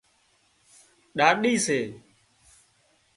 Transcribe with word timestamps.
ڏاڏِي 1.17 1.53
سي 1.65 1.79